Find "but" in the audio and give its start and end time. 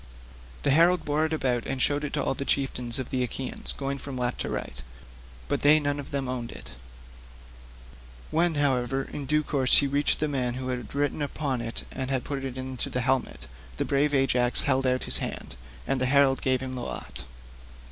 5.47-5.61